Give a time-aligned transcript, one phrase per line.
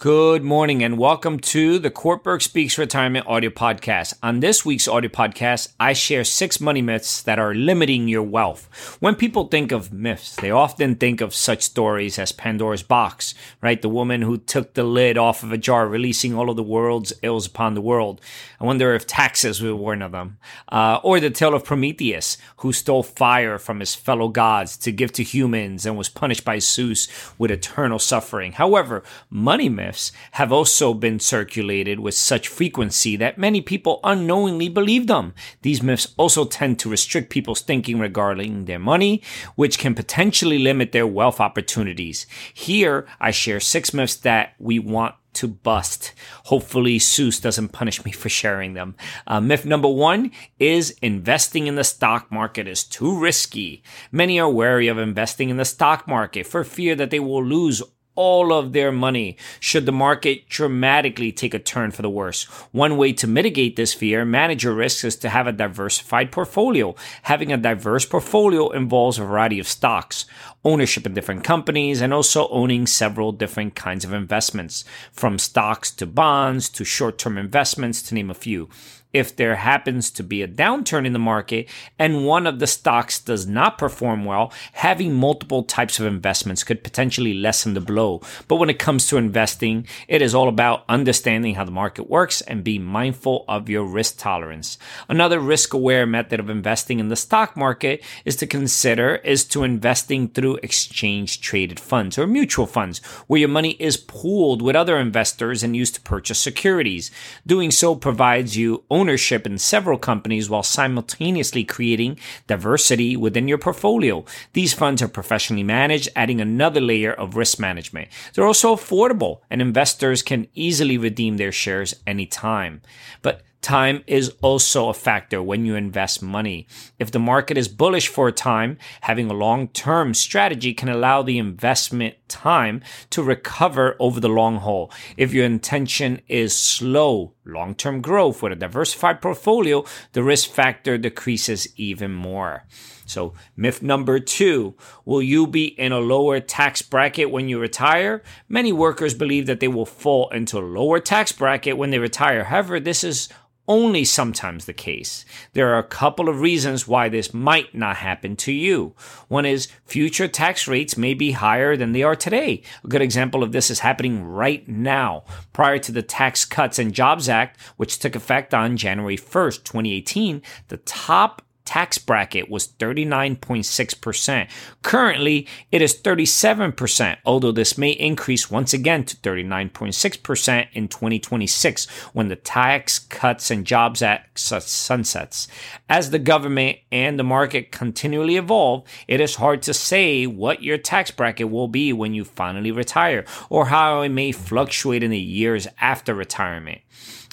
[0.00, 4.14] Good morning and welcome to the Cortburg Speaks Retirement Audio Podcast.
[4.22, 8.96] On this week's audio podcast, I share six money myths that are limiting your wealth.
[9.00, 13.82] When people think of myths, they often think of such stories as Pandora's box, right?
[13.82, 17.12] The woman who took the lid off of a jar, releasing all of the world's
[17.22, 18.20] ills upon the world.
[18.60, 20.38] I wonder if taxes were one of them.
[20.68, 25.10] Uh, or the tale of Prometheus, who stole fire from his fellow gods to give
[25.14, 28.52] to humans and was punished by Zeus with eternal suffering.
[28.52, 34.68] However, money myths myths have also been circulated with such frequency that many people unknowingly
[34.68, 35.32] believe them.
[35.62, 39.22] These myths also tend to restrict people's thinking regarding their money,
[39.56, 42.26] which can potentially limit their wealth opportunities.
[42.52, 46.12] Here, I share six myths that we want to bust.
[46.46, 48.94] Hopefully, Zeus doesn't punish me for sharing them.
[49.26, 53.82] Uh, myth number one is investing in the stock market is too risky.
[54.12, 57.82] Many are wary of investing in the stock market for fear that they will lose
[58.18, 62.42] all of their money should the market dramatically take a turn for the worse.
[62.72, 66.96] One way to mitigate this fear, manage your risks, is to have a diversified portfolio.
[67.22, 70.26] Having a diverse portfolio involves a variety of stocks,
[70.64, 76.04] ownership in different companies, and also owning several different kinds of investments, from stocks to
[76.04, 78.68] bonds to short term investments, to name a few
[79.12, 83.18] if there happens to be a downturn in the market and one of the stocks
[83.18, 88.20] does not perform well, having multiple types of investments could potentially lessen the blow.
[88.48, 92.40] But when it comes to investing, it is all about understanding how the market works
[92.42, 94.78] and being mindful of your risk tolerance.
[95.08, 99.64] Another risk aware method of investing in the stock market is to consider is to
[99.64, 104.98] investing through exchange traded funds or mutual funds where your money is pooled with other
[104.98, 107.10] investors and used to purchase securities.
[107.46, 114.24] Doing so provides you ownership in several companies while simultaneously creating diversity within your portfolio.
[114.54, 118.08] These funds are professionally managed, adding another layer of risk management.
[118.34, 122.82] They're also affordable and investors can easily redeem their shares anytime.
[123.22, 126.68] But Time is also a factor when you invest money.
[126.98, 131.22] If the market is bullish for a time, having a long term strategy can allow
[131.22, 134.92] the investment time to recover over the long haul.
[135.16, 140.96] If your intention is slow, long term growth with a diversified portfolio, the risk factor
[140.96, 142.64] decreases even more.
[143.06, 148.22] So, myth number two will you be in a lower tax bracket when you retire?
[148.48, 152.44] Many workers believe that they will fall into a lower tax bracket when they retire.
[152.44, 153.30] However, this is
[153.68, 155.24] only sometimes the case.
[155.52, 158.94] There are a couple of reasons why this might not happen to you.
[159.28, 162.62] One is future tax rates may be higher than they are today.
[162.82, 165.24] A good example of this is happening right now.
[165.52, 170.42] Prior to the Tax Cuts and Jobs Act, which took effect on January 1st, 2018,
[170.68, 174.48] the top tax bracket was 39.6%.
[174.80, 182.28] Currently, it is 37%, although this may increase once again to 39.6% in 2026 when
[182.28, 185.46] the Tax Cuts and Jobs Act sunsets.
[185.90, 190.78] As the government and the market continually evolve, it is hard to say what your
[190.78, 195.18] tax bracket will be when you finally retire or how it may fluctuate in the
[195.18, 196.80] years after retirement.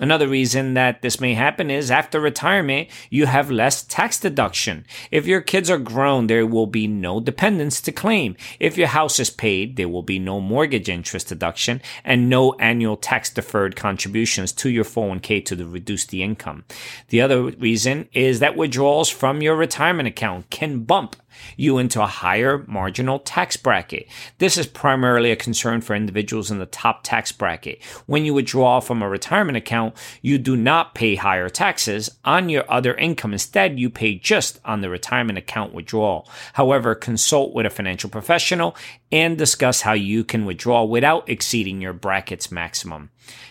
[0.00, 4.86] Another reason that this may happen is after retirement, you have less tax deduction.
[5.10, 8.36] If your kids are grown, there will be no dependents to claim.
[8.58, 12.96] If your house is paid, there will be no mortgage interest deduction and no annual
[12.96, 16.64] tax deferred contributions to your 401k to reduce the income.
[17.08, 21.16] The other reason is that withdrawals from your retirement account can bump
[21.56, 24.06] you into a higher marginal tax bracket.
[24.38, 27.82] This is primarily a concern for individuals in the top tax bracket.
[28.06, 32.70] When you withdraw from a retirement account, you do not pay higher taxes on your
[32.70, 33.32] other income.
[33.32, 36.28] Instead, you pay just on the retirement account withdrawal.
[36.54, 38.76] However, consult with a financial professional
[39.10, 43.10] and discuss how you can withdraw without exceeding your bracket's maximum.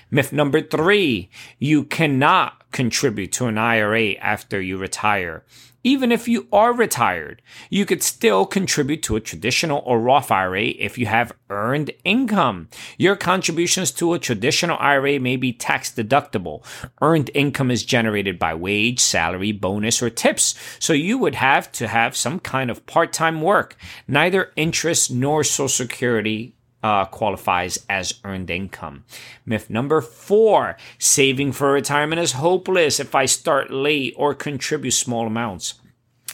[0.10, 5.44] Myth number three, you cannot contribute to an IRA after you retire.
[5.84, 10.66] Even if you are retired, you could still contribute to a traditional or Roth IRA
[10.66, 12.70] if you have earned income.
[12.98, 16.64] Your contributions to a traditional IRA may be tax deductible.
[17.02, 21.88] Earned income is generated by wage, salary, bonus, or tips, so you would have to
[21.88, 23.76] have some kind of part time work.
[24.08, 29.04] Neither interest nor Social Security uh, qualifies as earned income.
[29.46, 35.28] Myth number four saving for retirement is hopeless if I start late or contribute small
[35.28, 35.76] amounts.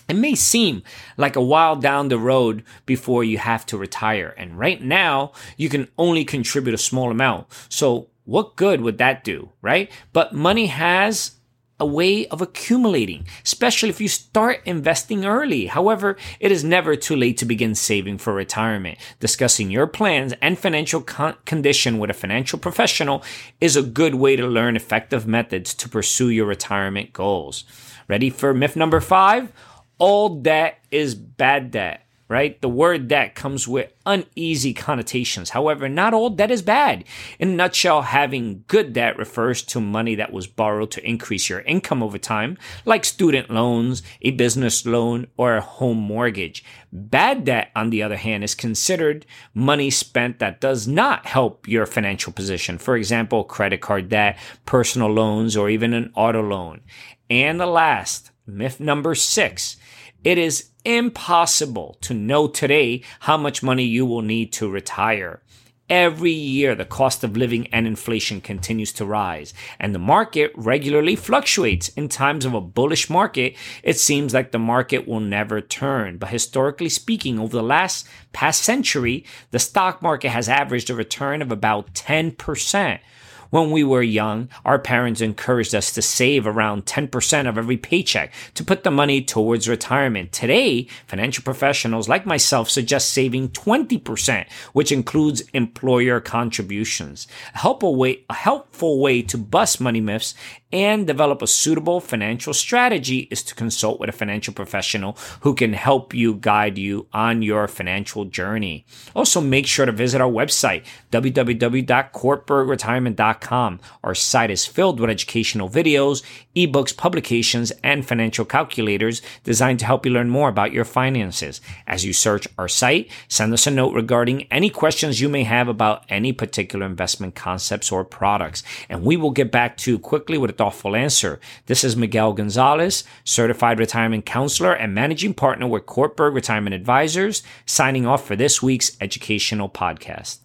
[0.08, 0.84] it may seem
[1.18, 4.34] like a while down the road before you have to retire.
[4.38, 7.48] And right now, you can only contribute a small amount.
[7.70, 9.92] So what good would that do, right?
[10.14, 11.32] But money has
[11.80, 15.68] a way of accumulating, especially if you start investing early.
[15.68, 18.98] However, it is never too late to begin saving for retirement.
[19.20, 23.24] Discussing your plans and financial con- condition with a financial professional
[23.62, 27.64] is a good way to learn effective methods to pursue your retirement goals.
[28.08, 29.52] Ready for myth number five?
[30.00, 32.60] All debt is bad debt right?
[32.62, 35.52] The word debt comes with uneasy connotations.
[35.52, 37.06] However, not all debt is bad.
[37.40, 41.62] In a nutshell, having good debt refers to money that was borrowed to increase your
[41.62, 46.64] income over time, like student loans, a business loan, or a home mortgage.
[46.92, 51.86] Bad debt, on the other hand, is considered money spent that does not help your
[51.86, 52.78] financial position.
[52.78, 56.82] For example, credit card debt, personal loans, or even an auto loan.
[57.30, 59.78] And the last, myth number six,
[60.24, 65.42] it is impossible to know today how much money you will need to retire.
[65.90, 71.16] Every year, the cost of living and inflation continues to rise, and the market regularly
[71.16, 71.88] fluctuates.
[71.90, 76.18] In times of a bullish market, it seems like the market will never turn.
[76.18, 81.42] But historically speaking, over the last past century, the stock market has averaged a return
[81.42, 83.00] of about 10%.
[83.50, 88.34] When we were young, our parents encouraged us to save around 10% of every paycheck
[88.56, 90.32] to put the money towards retirement.
[90.32, 97.28] Today, financial professionals like myself suggest saving 20%, which includes employer contributions.
[97.56, 100.34] A helpful way, a helpful way to bust money myths
[100.72, 105.74] and develop a suitable financial strategy is to consult with a financial professional who can
[105.74, 108.86] help you guide you on your financial journey.
[109.16, 113.80] Also, make sure to visit our website, www.cortburgretirement.com.
[114.04, 116.22] Our site is filled with educational videos,
[116.56, 121.62] ebooks, publications, and financial calculators designed to help you learn more about your finances.
[121.86, 125.70] As you search our site, send us a note regarding any questions you may have
[125.70, 130.38] about any particular investment concepts or products, and we will get back to you quickly
[130.38, 131.40] with a thoughtful answer.
[131.68, 138.06] This is Miguel Gonzalez, certified retirement counselor and managing partner with Cortburg Retirement Advisors, signing
[138.06, 140.40] off for this week's educational podcast.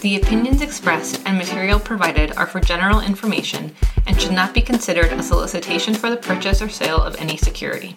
[0.00, 3.74] The opinions expressed and material provided are for general information
[4.06, 7.96] and should not be considered a solicitation for the purchase or sale of any security.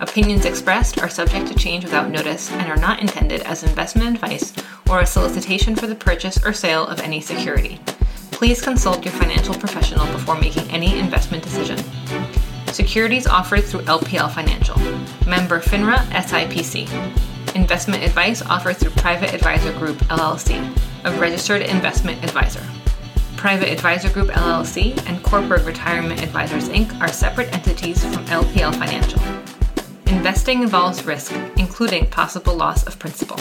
[0.00, 4.52] Opinions expressed are subject to change without notice and are not intended as investment advice
[4.90, 7.80] or a solicitation for the purchase or sale of any security
[8.38, 11.76] please consult your financial professional before making any investment decision.
[12.68, 14.78] Securities offered through LPL Financial,
[15.28, 16.86] member FINRA SIPC.
[17.56, 20.54] Investment advice offered through Private Advisor Group LLC,
[21.04, 22.62] a registered investment advisor.
[23.36, 26.96] Private Advisor Group LLC and Cortburg Retirement Advisors Inc.
[27.00, 29.20] are separate entities from LPL Financial.
[30.14, 33.40] Investing involves risk, including possible loss of principal.